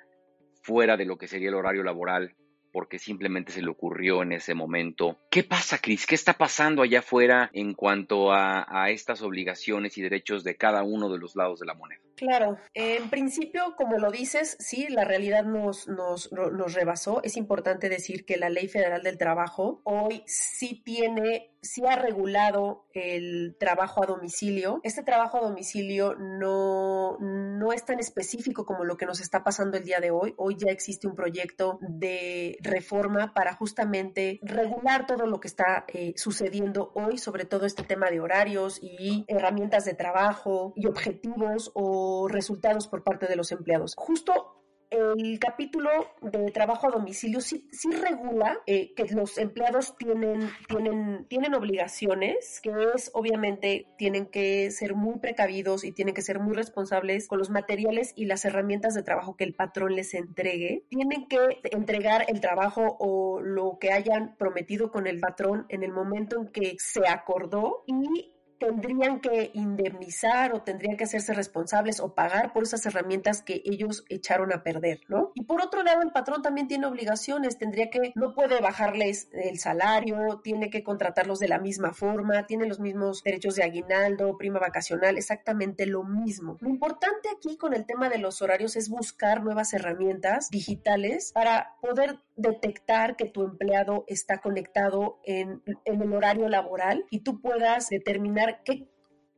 fuera 0.62 0.96
de 0.96 1.04
lo 1.04 1.16
que 1.16 1.28
sería 1.28 1.48
el 1.48 1.54
horario 1.54 1.82
laboral 1.82 2.34
porque 2.76 2.98
simplemente 2.98 3.52
se 3.52 3.62
le 3.62 3.70
ocurrió 3.70 4.22
en 4.22 4.32
ese 4.32 4.52
momento. 4.52 5.16
¿Qué 5.30 5.42
pasa, 5.44 5.78
Cris? 5.78 6.04
¿Qué 6.04 6.14
está 6.14 6.34
pasando 6.34 6.82
allá 6.82 6.98
afuera 6.98 7.48
en 7.54 7.72
cuanto 7.72 8.32
a, 8.32 8.66
a 8.68 8.90
estas 8.90 9.22
obligaciones 9.22 9.96
y 9.96 10.02
derechos 10.02 10.44
de 10.44 10.58
cada 10.58 10.82
uno 10.82 11.10
de 11.10 11.18
los 11.18 11.36
lados 11.36 11.58
de 11.58 11.64
la 11.64 11.72
moneda? 11.72 12.02
Claro, 12.16 12.56
en 12.72 13.10
principio, 13.10 13.74
como 13.76 13.98
lo 13.98 14.10
dices, 14.10 14.56
sí, 14.58 14.86
la 14.88 15.04
realidad 15.04 15.44
nos, 15.44 15.86
nos, 15.86 16.32
nos, 16.32 16.72
rebasó. 16.72 17.22
Es 17.22 17.36
importante 17.36 17.90
decir 17.90 18.24
que 18.24 18.38
la 18.38 18.48
Ley 18.48 18.68
Federal 18.68 19.02
del 19.02 19.18
Trabajo 19.18 19.82
hoy 19.84 20.22
sí 20.24 20.80
tiene, 20.82 21.50
sí 21.60 21.82
ha 21.86 21.96
regulado 21.96 22.86
el 22.94 23.56
trabajo 23.60 24.02
a 24.02 24.06
domicilio. 24.06 24.80
Este 24.82 25.02
trabajo 25.02 25.36
a 25.36 25.42
domicilio 25.42 26.14
no, 26.14 27.18
no 27.20 27.72
es 27.74 27.84
tan 27.84 27.98
específico 27.98 28.64
como 28.64 28.84
lo 28.84 28.96
que 28.96 29.04
nos 29.04 29.20
está 29.20 29.44
pasando 29.44 29.76
el 29.76 29.84
día 29.84 30.00
de 30.00 30.10
hoy. 30.10 30.32
Hoy 30.38 30.56
ya 30.56 30.72
existe 30.72 31.06
un 31.06 31.14
proyecto 31.14 31.78
de 31.82 32.56
reforma 32.66 33.32
para 33.34 33.54
justamente 33.54 34.38
regular 34.42 35.06
todo 35.06 35.26
lo 35.26 35.40
que 35.40 35.48
está 35.48 35.84
eh, 35.88 36.12
sucediendo 36.16 36.92
hoy, 36.94 37.18
sobre 37.18 37.44
todo 37.44 37.66
este 37.66 37.82
tema 37.82 38.10
de 38.10 38.20
horarios 38.20 38.78
y 38.82 39.24
herramientas 39.28 39.84
de 39.84 39.94
trabajo 39.94 40.72
y 40.76 40.86
objetivos 40.86 41.70
o 41.74 42.28
resultados 42.28 42.88
por 42.88 43.02
parte 43.02 43.26
de 43.26 43.36
los 43.36 43.52
empleados. 43.52 43.94
Justo 43.96 44.65
el 44.90 45.38
capítulo 45.38 45.90
de 46.22 46.50
trabajo 46.50 46.86
a 46.86 46.90
domicilio 46.90 47.40
sí, 47.40 47.68
sí 47.72 47.90
regula 47.90 48.58
eh, 48.66 48.94
que 48.94 49.04
los 49.14 49.38
empleados 49.38 49.96
tienen, 49.96 50.48
tienen, 50.68 51.26
tienen 51.28 51.54
obligaciones, 51.54 52.60
que 52.62 52.70
es 52.94 53.10
obviamente 53.14 53.88
tienen 53.98 54.26
que 54.26 54.70
ser 54.70 54.94
muy 54.94 55.18
precavidos 55.18 55.84
y 55.84 55.92
tienen 55.92 56.14
que 56.14 56.22
ser 56.22 56.38
muy 56.38 56.54
responsables 56.54 57.28
con 57.28 57.38
los 57.38 57.50
materiales 57.50 58.12
y 58.16 58.26
las 58.26 58.44
herramientas 58.44 58.94
de 58.94 59.02
trabajo 59.02 59.36
que 59.36 59.44
el 59.44 59.54
patrón 59.54 59.94
les 59.94 60.14
entregue. 60.14 60.84
Tienen 60.88 61.26
que 61.26 61.38
entregar 61.70 62.24
el 62.28 62.40
trabajo 62.40 62.96
o 62.98 63.40
lo 63.40 63.78
que 63.80 63.92
hayan 63.92 64.36
prometido 64.36 64.90
con 64.90 65.06
el 65.06 65.20
patrón 65.20 65.66
en 65.68 65.82
el 65.82 65.92
momento 65.92 66.36
en 66.40 66.48
que 66.48 66.76
se 66.78 67.06
acordó 67.08 67.84
y 67.86 68.35
tendrían 68.58 69.20
que 69.20 69.50
indemnizar 69.54 70.54
o 70.54 70.62
tendrían 70.62 70.96
que 70.96 71.04
hacerse 71.04 71.34
responsables 71.34 72.00
o 72.00 72.14
pagar 72.14 72.52
por 72.52 72.62
esas 72.62 72.84
herramientas 72.86 73.42
que 73.42 73.62
ellos 73.64 74.04
echaron 74.08 74.52
a 74.52 74.62
perder, 74.62 75.00
¿no? 75.08 75.32
Y 75.34 75.44
por 75.44 75.62
otro 75.62 75.82
lado, 75.82 76.02
el 76.02 76.12
patrón 76.12 76.42
también 76.42 76.68
tiene 76.68 76.86
obligaciones, 76.86 77.58
tendría 77.58 77.90
que, 77.90 78.12
no 78.14 78.34
puede 78.34 78.60
bajarles 78.60 79.28
el 79.32 79.58
salario, 79.58 80.40
tiene 80.42 80.70
que 80.70 80.82
contratarlos 80.82 81.38
de 81.38 81.48
la 81.48 81.58
misma 81.58 81.92
forma, 81.92 82.46
tiene 82.46 82.66
los 82.66 82.80
mismos 82.80 83.22
derechos 83.22 83.56
de 83.56 83.64
aguinaldo, 83.64 84.36
prima 84.38 84.58
vacacional, 84.58 85.16
exactamente 85.16 85.86
lo 85.86 86.04
mismo. 86.04 86.56
Lo 86.60 86.68
importante 86.68 87.28
aquí 87.36 87.56
con 87.56 87.74
el 87.74 87.86
tema 87.86 88.08
de 88.08 88.18
los 88.18 88.42
horarios 88.42 88.76
es 88.76 88.88
buscar 88.88 89.42
nuevas 89.42 89.72
herramientas 89.72 90.50
digitales 90.50 91.32
para 91.32 91.74
poder 91.80 92.20
detectar 92.36 93.16
que 93.16 93.26
tu 93.26 93.42
empleado 93.42 94.04
está 94.08 94.38
conectado 94.38 95.20
en, 95.24 95.62
en 95.84 96.02
el 96.02 96.12
horario 96.12 96.48
laboral 96.48 97.04
y 97.10 97.20
tú 97.20 97.40
puedas 97.40 97.88
determinar 97.88 98.45
qué 98.52 98.86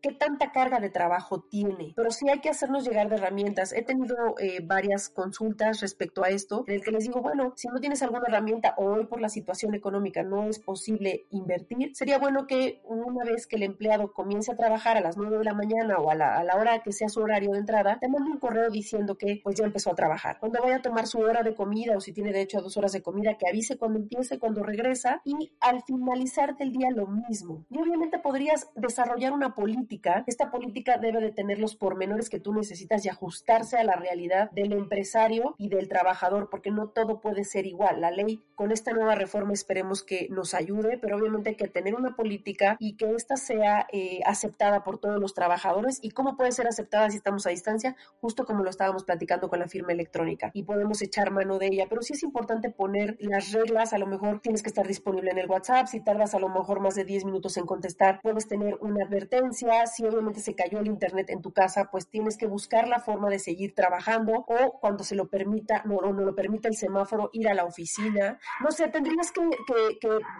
qué 0.00 0.12
tanta 0.12 0.52
carga 0.52 0.80
de 0.80 0.90
trabajo 0.90 1.40
tiene. 1.40 1.92
Pero 1.96 2.10
sí 2.10 2.28
hay 2.28 2.40
que 2.40 2.50
hacernos 2.50 2.84
llegar 2.84 3.08
de 3.08 3.16
herramientas. 3.16 3.72
He 3.72 3.82
tenido 3.82 4.16
eh, 4.38 4.60
varias 4.62 5.08
consultas 5.08 5.80
respecto 5.80 6.24
a 6.24 6.28
esto, 6.28 6.64
en 6.66 6.74
el 6.74 6.82
que 6.82 6.90
les 6.90 7.04
digo, 7.04 7.20
bueno, 7.20 7.52
si 7.56 7.68
no 7.68 7.80
tienes 7.80 8.02
alguna 8.02 8.24
herramienta 8.28 8.74
o 8.76 8.84
hoy 8.92 9.06
por 9.06 9.20
la 9.20 9.28
situación 9.28 9.74
económica 9.74 10.22
no 10.22 10.44
es 10.44 10.58
posible 10.58 11.26
invertir, 11.30 11.94
sería 11.94 12.18
bueno 12.18 12.46
que 12.46 12.80
una 12.84 13.24
vez 13.24 13.46
que 13.46 13.56
el 13.56 13.62
empleado 13.62 14.12
comience 14.12 14.52
a 14.52 14.56
trabajar 14.56 14.96
a 14.96 15.00
las 15.00 15.16
9 15.16 15.38
de 15.38 15.44
la 15.44 15.54
mañana 15.54 15.98
o 15.98 16.10
a 16.10 16.14
la, 16.14 16.44
hora 16.56 16.82
que 16.82 16.92
sea 16.92 17.08
su 17.08 17.20
horario 17.20 17.52
de 17.52 17.58
entrada, 17.58 17.98
te 18.00 18.08
mande 18.08 18.30
un 18.30 18.38
correo 18.38 18.70
diciendo 18.70 19.16
que 19.16 19.40
pues 19.42 19.56
ya 19.56 19.64
empezó 19.64 19.90
a 19.90 19.94
trabajar. 19.94 20.38
Cuando 20.40 20.60
vaya 20.62 20.76
a 20.76 20.82
tomar 20.82 21.06
su 21.06 21.18
hora 21.18 21.42
de 21.42 21.54
comida 21.54 21.96
o 21.96 22.00
si 22.00 22.12
tiene 22.12 22.32
derecho 22.32 22.58
a 22.58 22.62
dos 22.62 22.76
horas 22.76 22.92
de 22.92 23.02
comida, 23.02 23.36
que 23.36 23.48
avise 23.48 23.76
cuando 23.76 23.98
empiece, 23.98 24.38
cuando 24.38 24.62
regresa 24.62 25.20
y 25.24 25.52
al 25.60 25.82
finalizar 25.82 26.56
del 26.56 26.72
día 26.72 26.90
lo 26.90 27.06
mismo. 27.06 27.64
Y 27.70 27.80
obviamente 27.80 28.18
podrías 28.18 28.68
desarrollar 28.74 29.32
una 29.32 29.54
política 29.54 29.87
esta 30.26 30.50
política 30.50 30.98
debe 30.98 31.20
de 31.20 31.32
tener 31.32 31.58
los 31.58 31.76
pormenores 31.76 32.28
que 32.28 32.40
tú 32.40 32.52
necesitas 32.52 33.04
y 33.04 33.08
ajustarse 33.08 33.76
a 33.78 33.84
la 33.84 33.96
realidad 33.96 34.50
del 34.50 34.72
empresario 34.72 35.54
y 35.58 35.68
del 35.68 35.88
trabajador, 35.88 36.48
porque 36.50 36.70
no 36.70 36.88
todo 36.88 37.20
puede 37.20 37.44
ser 37.44 37.66
igual. 37.66 38.00
La 38.00 38.10
ley 38.10 38.42
con 38.54 38.72
esta 38.72 38.92
nueva 38.92 39.14
reforma 39.14 39.52
esperemos 39.52 40.02
que 40.02 40.28
nos 40.30 40.54
ayude, 40.54 40.98
pero 40.98 41.16
obviamente 41.16 41.50
hay 41.50 41.56
que 41.56 41.68
tener 41.68 41.94
una 41.94 42.16
política 42.16 42.76
y 42.78 42.96
que 42.96 43.10
ésta 43.12 43.36
sea 43.36 43.86
eh, 43.92 44.20
aceptada 44.24 44.84
por 44.84 44.98
todos 44.98 45.20
los 45.20 45.34
trabajadores. 45.34 45.98
¿Y 46.02 46.10
cómo 46.10 46.36
puede 46.36 46.52
ser 46.52 46.66
aceptada 46.66 47.10
si 47.10 47.16
estamos 47.16 47.46
a 47.46 47.50
distancia? 47.50 47.96
Justo 48.20 48.44
como 48.44 48.62
lo 48.62 48.70
estábamos 48.70 49.04
platicando 49.04 49.48
con 49.48 49.58
la 49.58 49.68
firma 49.68 49.92
electrónica 49.92 50.50
y 50.54 50.64
podemos 50.64 51.00
echar 51.02 51.30
mano 51.30 51.58
de 51.58 51.68
ella, 51.68 51.86
pero 51.88 52.02
sí 52.02 52.12
es 52.12 52.22
importante 52.22 52.70
poner 52.70 53.16
las 53.20 53.52
reglas, 53.52 53.92
a 53.92 53.98
lo 53.98 54.06
mejor 54.06 54.40
tienes 54.40 54.62
que 54.62 54.68
estar 54.68 54.86
disponible 54.86 55.30
en 55.30 55.38
el 55.38 55.48
WhatsApp, 55.48 55.86
si 55.86 56.00
tardas 56.00 56.34
a 56.34 56.38
lo 56.38 56.48
mejor 56.48 56.80
más 56.80 56.94
de 56.94 57.04
10 57.04 57.24
minutos 57.24 57.56
en 57.56 57.66
contestar, 57.66 58.20
puedes 58.22 58.48
tener 58.48 58.76
una 58.80 59.04
advertencia, 59.04 59.77
si 59.86 60.04
obviamente 60.04 60.40
se 60.40 60.54
cayó 60.54 60.80
el 60.80 60.86
internet 60.86 61.30
en 61.30 61.42
tu 61.42 61.52
casa, 61.52 61.88
pues 61.90 62.08
tienes 62.08 62.36
que 62.36 62.46
buscar 62.46 62.88
la 62.88 63.00
forma 63.00 63.28
de 63.28 63.38
seguir 63.38 63.74
trabajando 63.74 64.44
o 64.46 64.78
cuando 64.80 65.04
se 65.04 65.14
lo 65.14 65.28
permita, 65.28 65.82
no, 65.84 66.00
no 66.00 66.24
lo 66.24 66.34
permita 66.34 66.68
el 66.68 66.76
semáforo, 66.76 67.30
ir 67.32 67.48
a 67.48 67.54
la 67.54 67.64
oficina. 67.64 68.38
No 68.62 68.70
sé, 68.70 68.88
tendrías 68.88 69.32
que, 69.32 69.42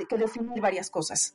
que 0.09 0.19
definir 0.19 0.61
varias 0.61 0.91
cosas. 0.91 1.35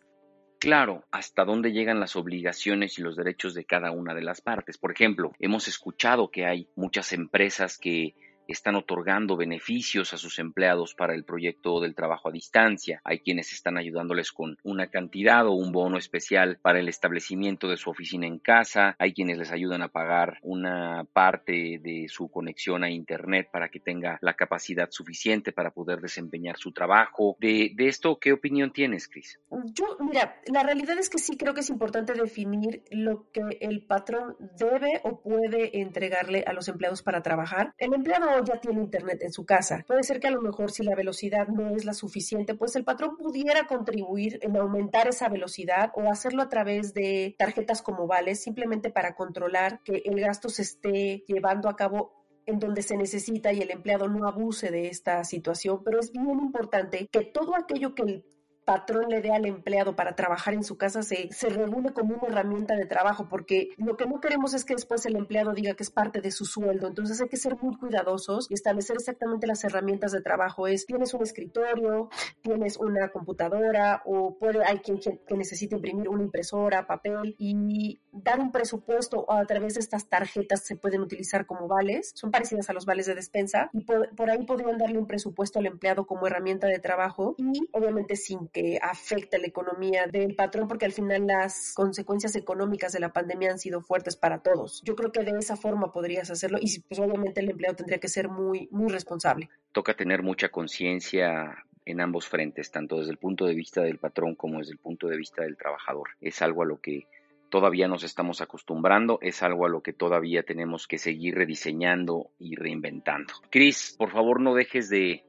Claro, 0.63 1.03
hasta 1.11 1.43
dónde 1.43 1.73
llegan 1.73 1.99
las 1.99 2.15
obligaciones 2.15 2.97
y 2.97 3.01
los 3.01 3.17
derechos 3.17 3.53
de 3.53 3.65
cada 3.65 3.91
una 3.91 4.13
de 4.13 4.21
las 4.21 4.39
partes. 4.39 4.77
Por 4.77 4.93
ejemplo, 4.93 5.33
hemos 5.39 5.67
escuchado 5.67 6.31
que 6.31 6.45
hay 6.45 6.69
muchas 6.77 7.11
empresas 7.11 7.77
que 7.77 8.15
están 8.47 8.75
otorgando 8.75 9.37
beneficios 9.37 10.13
a 10.13 10.17
sus 10.17 10.39
empleados 10.39 10.93
para 10.95 11.13
el 11.13 11.23
proyecto 11.23 11.79
del 11.79 11.95
trabajo 11.95 12.29
a 12.29 12.31
distancia. 12.31 13.01
Hay 13.03 13.19
quienes 13.19 13.53
están 13.53 13.77
ayudándoles 13.77 14.31
con 14.31 14.57
una 14.63 14.87
cantidad 14.87 15.45
o 15.47 15.53
un 15.53 15.71
bono 15.71 15.97
especial 15.97 16.59
para 16.61 16.79
el 16.79 16.89
establecimiento 16.89 17.67
de 17.67 17.77
su 17.77 17.89
oficina 17.89 18.27
en 18.27 18.39
casa. 18.39 18.95
Hay 18.99 19.13
quienes 19.13 19.37
les 19.37 19.51
ayudan 19.51 19.81
a 19.81 19.89
pagar 19.89 20.39
una 20.41 21.05
parte 21.13 21.79
de 21.81 22.07
su 22.09 22.29
conexión 22.29 22.83
a 22.83 22.89
Internet 22.89 23.49
para 23.51 23.69
que 23.69 23.79
tenga 23.79 24.17
la 24.21 24.33
capacidad 24.33 24.89
suficiente 24.91 25.51
para 25.51 25.71
poder 25.71 25.99
desempeñar 26.01 26.57
su 26.57 26.71
trabajo. 26.71 27.37
De, 27.39 27.73
esto, 27.77 28.17
¿qué 28.19 28.33
opinión 28.33 28.71
tienes, 28.71 29.07
Cris? 29.07 29.39
Yo, 29.73 29.97
mira, 29.99 30.41
la 30.51 30.63
realidad 30.63 30.97
es 30.97 31.09
que 31.09 31.17
sí 31.17 31.37
creo 31.37 31.53
que 31.53 31.61
es 31.61 31.69
importante 31.69 32.13
definir 32.13 32.83
lo 32.91 33.29
que 33.31 33.41
el 33.61 33.85
patrón 33.85 34.35
debe 34.57 35.01
o 35.03 35.21
puede 35.21 35.79
entregarle 35.81 36.43
a 36.47 36.53
los 36.53 36.67
empleados 36.67 37.01
para 37.01 37.21
trabajar. 37.21 37.73
El 37.77 37.93
empleado 37.93 38.32
ya 38.43 38.59
tiene 38.59 38.81
internet 38.81 39.21
en 39.21 39.33
su 39.33 39.45
casa. 39.45 39.83
Puede 39.87 40.03
ser 40.03 40.19
que 40.19 40.27
a 40.27 40.31
lo 40.31 40.41
mejor 40.41 40.71
si 40.71 40.83
la 40.83 40.95
velocidad 40.95 41.47
no 41.47 41.75
es 41.75 41.85
la 41.85 41.93
suficiente, 41.93 42.55
pues 42.55 42.75
el 42.75 42.83
patrón 42.83 43.17
pudiera 43.17 43.67
contribuir 43.67 44.39
en 44.41 44.55
aumentar 44.57 45.07
esa 45.07 45.29
velocidad 45.29 45.91
o 45.95 46.09
hacerlo 46.09 46.41
a 46.41 46.49
través 46.49 46.93
de 46.93 47.35
tarjetas 47.37 47.81
como 47.81 48.07
vales, 48.07 48.41
simplemente 48.41 48.89
para 48.89 49.15
controlar 49.15 49.81
que 49.83 50.01
el 50.05 50.19
gasto 50.19 50.49
se 50.49 50.63
esté 50.63 51.23
llevando 51.27 51.69
a 51.69 51.75
cabo 51.75 52.23
en 52.45 52.59
donde 52.59 52.81
se 52.81 52.97
necesita 52.97 53.53
y 53.53 53.61
el 53.61 53.71
empleado 53.71 54.07
no 54.07 54.27
abuse 54.27 54.69
de 54.69 54.87
esta 54.87 55.23
situación, 55.23 55.81
pero 55.83 55.99
es 55.99 56.11
bien 56.11 56.39
importante 56.39 57.07
que 57.11 57.21
todo 57.21 57.55
aquello 57.55 57.95
que 57.95 58.03
el 58.03 58.25
patrón 58.65 59.09
le 59.09 59.21
dé 59.21 59.31
al 59.31 59.45
empleado 59.45 59.95
para 59.95 60.15
trabajar 60.15 60.53
en 60.53 60.63
su 60.63 60.77
casa 60.77 61.01
se, 61.01 61.29
se 61.31 61.49
como 61.93 62.15
una 62.15 62.27
herramienta 62.27 62.75
de 62.75 62.85
trabajo, 62.85 63.27
porque 63.29 63.69
lo 63.77 63.97
que 63.97 64.05
no 64.05 64.19
queremos 64.19 64.53
es 64.53 64.65
que 64.65 64.75
después 64.75 65.05
el 65.05 65.15
empleado 65.15 65.53
diga 65.53 65.73
que 65.73 65.83
es 65.83 65.91
parte 65.91 66.21
de 66.21 66.31
su 66.31 66.45
sueldo. 66.45 66.87
Entonces 66.87 67.19
hay 67.21 67.29
que 67.29 67.37
ser 67.37 67.57
muy 67.61 67.77
cuidadosos 67.77 68.47
y 68.49 68.53
establecer 68.53 68.97
exactamente 68.97 69.47
las 69.47 69.63
herramientas 69.63 70.11
de 70.11 70.21
trabajo. 70.21 70.67
Es, 70.67 70.85
tienes 70.85 71.13
un 71.13 71.23
escritorio, 71.23 72.09
tienes 72.41 72.77
una 72.77 73.09
computadora 73.09 74.01
o 74.05 74.37
puede, 74.37 74.63
hay 74.65 74.79
quien 74.79 74.99
que 74.99 75.35
necesite 75.35 75.75
imprimir 75.75 76.09
una 76.09 76.23
impresora, 76.23 76.87
papel 76.87 77.35
y 77.37 77.99
dar 78.11 78.39
un 78.39 78.51
presupuesto 78.51 79.29
a 79.31 79.45
través 79.45 79.75
de 79.75 79.79
estas 79.79 80.07
tarjetas 80.07 80.65
se 80.65 80.75
pueden 80.75 81.01
utilizar 81.01 81.45
como 81.45 81.67
vales, 81.67 82.11
son 82.15 82.31
parecidas 82.31 82.69
a 82.69 82.73
los 82.73 82.85
vales 82.85 83.05
de 83.05 83.15
despensa 83.15 83.69
y 83.73 83.83
por, 83.83 84.13
por 84.15 84.29
ahí 84.29 84.45
podrían 84.45 84.77
darle 84.77 84.97
un 84.97 85.07
presupuesto 85.07 85.59
al 85.59 85.65
empleado 85.65 86.05
como 86.05 86.27
herramienta 86.27 86.67
de 86.67 86.79
trabajo 86.79 87.35
y 87.37 87.67
obviamente 87.71 88.15
sin 88.15 88.47
que 88.53 88.79
afecte 88.81 89.39
la 89.39 89.47
economía 89.47 90.07
del 90.07 90.35
patrón 90.35 90.67
porque 90.67 90.85
al 90.85 90.91
final 90.91 91.25
las 91.27 91.73
consecuencias 91.75 92.35
económicas 92.35 92.93
de 92.93 92.99
la 92.99 93.11
pandemia 93.11 93.51
han 93.51 93.59
sido 93.59 93.81
fuertes 93.81 94.15
para 94.15 94.39
todos. 94.41 94.81
Yo 94.85 94.95
creo 94.95 95.11
que 95.11 95.23
de 95.23 95.37
esa 95.37 95.57
forma 95.57 95.91
podrías 95.91 96.29
hacerlo 96.29 96.59
y 96.61 96.79
pues 96.81 96.99
obviamente 96.99 97.41
el 97.41 97.49
empleado 97.49 97.75
tendría 97.75 97.99
que 97.99 98.07
ser 98.07 98.29
muy, 98.29 98.69
muy 98.71 98.91
responsable. 98.91 99.49
Toca 99.71 99.95
tener 99.95 100.21
mucha 100.21 100.49
conciencia 100.49 101.65
en 101.85 101.99
ambos 101.99 102.27
frentes, 102.27 102.71
tanto 102.71 102.99
desde 102.99 103.11
el 103.11 103.17
punto 103.17 103.45
de 103.45 103.55
vista 103.55 103.81
del 103.81 103.97
patrón 103.97 104.35
como 104.35 104.59
desde 104.59 104.73
el 104.73 104.77
punto 104.77 105.07
de 105.07 105.17
vista 105.17 105.41
del 105.43 105.57
trabajador. 105.57 106.09
Es 106.21 106.41
algo 106.41 106.63
a 106.63 106.65
lo 106.65 106.79
que 106.79 107.07
todavía 107.49 107.87
nos 107.87 108.03
estamos 108.03 108.41
acostumbrando, 108.41 109.19
es 109.21 109.43
algo 109.43 109.65
a 109.65 109.69
lo 109.69 109.81
que 109.81 109.93
todavía 109.93 110.43
tenemos 110.43 110.87
que 110.87 110.97
seguir 110.97 111.35
rediseñando 111.35 112.31
y 112.39 112.55
reinventando. 112.55 113.33
Cris, 113.49 113.95
por 113.97 114.11
favor 114.11 114.39
no 114.39 114.55
dejes 114.55 114.89
de, 114.89 115.23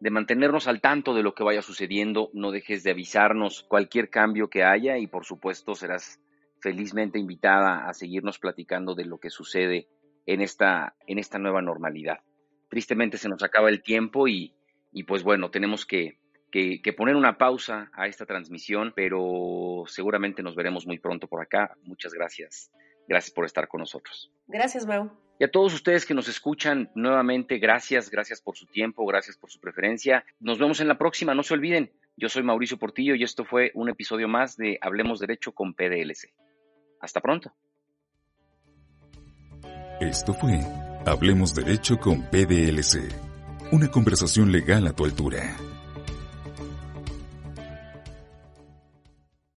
de 0.00 0.10
mantenernos 0.10 0.68
al 0.68 0.80
tanto 0.80 1.14
de 1.14 1.22
lo 1.22 1.34
que 1.34 1.44
vaya 1.44 1.62
sucediendo, 1.62 2.30
no 2.34 2.50
dejes 2.50 2.82
de 2.82 2.90
avisarnos 2.90 3.62
cualquier 3.62 4.10
cambio 4.10 4.48
que 4.48 4.62
haya 4.62 4.98
y 4.98 5.06
por 5.06 5.24
supuesto 5.24 5.74
serás 5.74 6.20
felizmente 6.60 7.18
invitada 7.18 7.88
a 7.88 7.94
seguirnos 7.94 8.38
platicando 8.38 8.94
de 8.94 9.04
lo 9.04 9.18
que 9.18 9.30
sucede 9.30 9.88
en 10.26 10.40
esta, 10.40 10.94
en 11.06 11.18
esta 11.18 11.38
nueva 11.38 11.62
normalidad. 11.62 12.20
Tristemente 12.68 13.16
se 13.18 13.28
nos 13.28 13.42
acaba 13.42 13.68
el 13.68 13.82
tiempo 13.82 14.28
y, 14.28 14.54
y 14.92 15.04
pues 15.04 15.22
bueno, 15.22 15.50
tenemos 15.50 15.86
que, 15.86 16.18
que, 16.50 16.92
poner 16.92 17.16
una 17.16 17.38
pausa 17.38 17.90
a 17.92 18.06
esta 18.06 18.26
transmisión, 18.26 18.92
pero 18.96 19.84
seguramente 19.86 20.42
nos 20.42 20.56
veremos 20.56 20.86
muy 20.86 20.98
pronto 20.98 21.28
por 21.28 21.42
acá. 21.42 21.76
Muchas 21.82 22.12
gracias. 22.12 22.70
Gracias 23.08 23.32
por 23.32 23.44
estar 23.44 23.68
con 23.68 23.80
nosotros. 23.80 24.30
Gracias, 24.46 24.86
Mau. 24.86 25.10
Y 25.38 25.44
a 25.44 25.50
todos 25.50 25.74
ustedes 25.74 26.06
que 26.06 26.14
nos 26.14 26.28
escuchan 26.28 26.90
nuevamente, 26.94 27.58
gracias, 27.58 28.10
gracias 28.10 28.40
por 28.40 28.56
su 28.56 28.66
tiempo, 28.66 29.04
gracias 29.04 29.36
por 29.36 29.50
su 29.50 29.60
preferencia. 29.60 30.24
Nos 30.40 30.58
vemos 30.58 30.80
en 30.80 30.88
la 30.88 30.96
próxima, 30.96 31.34
no 31.34 31.42
se 31.42 31.54
olviden. 31.54 31.92
Yo 32.16 32.30
soy 32.30 32.42
Mauricio 32.42 32.78
Portillo 32.78 33.14
y 33.14 33.22
esto 33.22 33.44
fue 33.44 33.70
un 33.74 33.90
episodio 33.90 34.28
más 34.28 34.56
de 34.56 34.78
Hablemos 34.80 35.20
Derecho 35.20 35.52
con 35.52 35.74
PDLC. 35.74 36.32
Hasta 37.00 37.20
pronto. 37.20 37.52
Esto 40.00 40.32
fue 40.32 40.58
Hablemos 41.04 41.54
Derecho 41.54 41.98
con 41.98 42.22
PDLC, 42.22 43.72
una 43.72 43.90
conversación 43.90 44.50
legal 44.50 44.86
a 44.86 44.94
tu 44.94 45.04
altura. 45.04 45.56